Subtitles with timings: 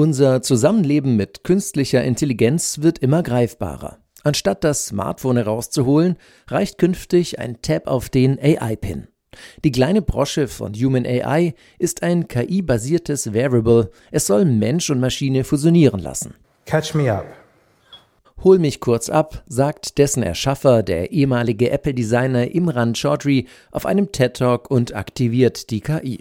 [0.00, 3.98] Unser Zusammenleben mit künstlicher Intelligenz wird immer greifbarer.
[4.22, 9.08] Anstatt das Smartphone herauszuholen, reicht künftig ein Tab auf den AI-Pin.
[9.64, 13.90] Die kleine Brosche von Human AI ist ein KI-basiertes Variable.
[14.12, 16.34] Es soll Mensch und Maschine fusionieren lassen.
[16.64, 17.26] Catch me up.
[18.44, 24.70] Hol mich kurz ab, sagt dessen Erschaffer, der ehemalige Apple-Designer Imran Chaudhry, auf einem TED-Talk
[24.70, 26.20] und aktiviert die KI.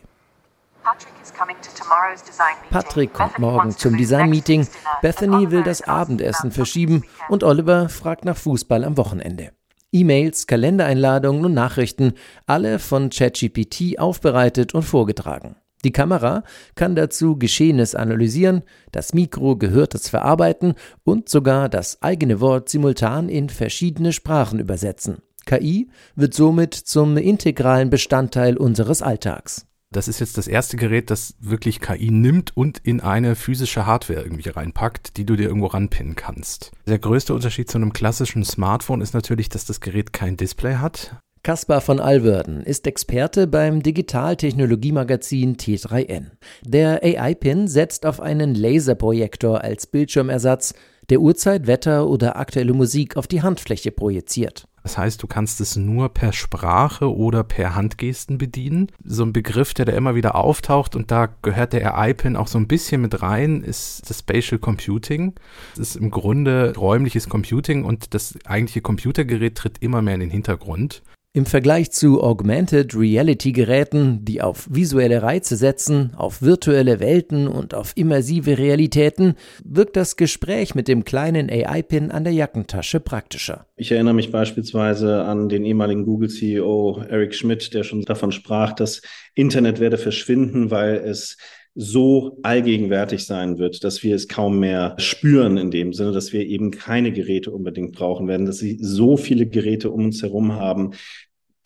[2.69, 4.67] Patrick kommt morgen zum Design-Meeting,
[5.01, 9.51] Bethany will das Abendessen verschieben und Oliver fragt nach Fußball am Wochenende.
[9.91, 12.13] E-Mails, Kalendereinladungen und Nachrichten,
[12.45, 15.55] alle von ChatGPT aufbereitet und vorgetragen.
[15.83, 16.43] Die Kamera
[16.75, 23.49] kann dazu Geschehenes analysieren, das Mikro Gehörtes verarbeiten und sogar das eigene Wort simultan in
[23.49, 25.19] verschiedene Sprachen übersetzen.
[25.45, 29.65] KI wird somit zum integralen Bestandteil unseres Alltags.
[29.97, 34.21] Das ist jetzt das erste Gerät, das wirklich KI nimmt und in eine physische Hardware
[34.21, 36.71] irgendwie reinpackt, die du dir irgendwo ranpinnen kannst.
[36.85, 41.17] Der größte Unterschied zu einem klassischen Smartphone ist natürlich, dass das Gerät kein Display hat.
[41.41, 46.25] Kaspar von Alwörden ist Experte beim Digitaltechnologiemagazin T3N.
[46.63, 50.75] Der AI-Pin setzt auf einen Laserprojektor als Bildschirmersatz,
[51.09, 54.67] der Uhrzeit, Wetter oder aktuelle Musik auf die Handfläche projiziert.
[54.83, 58.87] Das heißt, du kannst es nur per Sprache oder per Handgesten bedienen.
[59.03, 62.57] So ein Begriff, der da immer wieder auftaucht und da gehört der AI-Pin auch so
[62.57, 65.33] ein bisschen mit rein, ist das Spatial Computing.
[65.75, 70.29] Das ist im Grunde räumliches Computing und das eigentliche Computergerät tritt immer mehr in den
[70.29, 71.03] Hintergrund.
[71.37, 77.75] Im Vergleich zu Augmented Reality Geräten, die auf visuelle Reize setzen, auf virtuelle Welten und
[77.75, 83.65] auf immersive Realitäten, wirkt das Gespräch mit dem kleinen AI-Pin an der Jackentasche praktischer.
[83.75, 89.01] Ich erinnere mich beispielsweise an den ehemaligen Google-CEO Eric Schmidt, der schon davon sprach, dass
[89.35, 91.37] Internet werde verschwinden, weil es
[91.79, 96.43] so allgegenwärtig sein wird, dass wir es kaum mehr spüren in dem Sinne, dass wir
[96.43, 100.93] eben keine Geräte unbedingt brauchen werden, dass sie so viele Geräte um uns herum haben,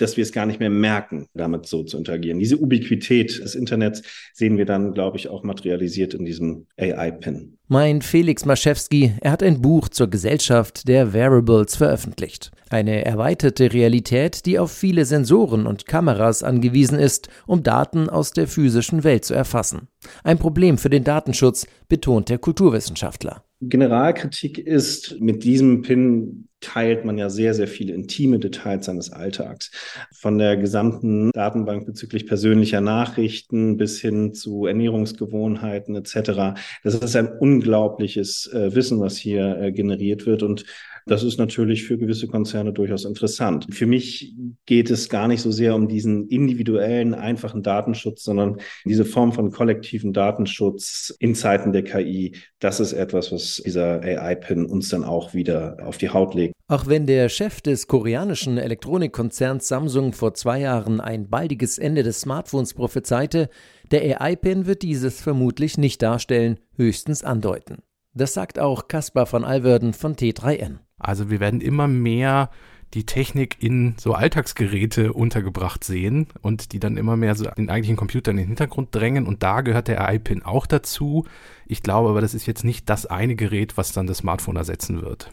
[0.01, 2.39] dass wir es gar nicht mehr merken, damit so zu interagieren.
[2.39, 4.01] Diese Ubiquität des Internets
[4.33, 7.57] sehen wir dann, glaube ich, auch materialisiert in diesem AI-Pin.
[7.67, 12.51] Mein Felix Maschewski, er hat ein Buch zur Gesellschaft der Variables veröffentlicht.
[12.69, 18.47] Eine erweiterte Realität, die auf viele Sensoren und Kameras angewiesen ist, um Daten aus der
[18.47, 19.87] physischen Welt zu erfassen.
[20.23, 23.43] Ein Problem für den Datenschutz, betont der Kulturwissenschaftler.
[23.61, 29.71] Generalkritik ist, mit diesem Pin teilt man ja sehr, sehr viele intime Details seines Alltags.
[30.13, 36.59] Von der gesamten Datenbank bezüglich persönlicher Nachrichten bis hin zu Ernährungsgewohnheiten etc.
[36.83, 40.43] Das ist ein unglaubliches äh, Wissen, was hier äh, generiert wird.
[40.43, 40.65] Und
[41.05, 43.67] das ist natürlich für gewisse Konzerne durchaus interessant.
[43.71, 44.35] Für mich
[44.65, 49.51] geht es gar nicht so sehr um diesen individuellen, einfachen Datenschutz, sondern diese Form von
[49.51, 52.35] kollektiven Datenschutz in Zeiten der KI.
[52.59, 56.50] Das ist etwas, was dieser AI-Pin uns dann auch wieder auf die Haut legt.
[56.67, 62.21] Auch wenn der Chef des koreanischen Elektronikkonzerns Samsung vor zwei Jahren ein baldiges Ende des
[62.21, 63.49] Smartphones prophezeite,
[63.91, 67.79] der AI-Pin wird dieses vermutlich nicht darstellen, höchstens andeuten.
[68.13, 70.79] Das sagt auch Caspar von Alverden von T3N.
[70.97, 72.49] Also wir werden immer mehr
[72.93, 77.95] die Technik in so Alltagsgeräte untergebracht sehen und die dann immer mehr so den eigentlichen
[77.95, 81.25] Computer in den Hintergrund drängen und da gehört der AI-Pin auch dazu.
[81.65, 85.01] Ich glaube aber, das ist jetzt nicht das eine Gerät, was dann das Smartphone ersetzen
[85.01, 85.31] wird.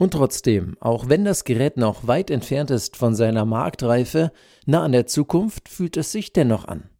[0.00, 4.32] Und trotzdem, auch wenn das Gerät noch weit entfernt ist von seiner Marktreife,
[4.64, 6.90] nah an der Zukunft fühlt es sich dennoch an.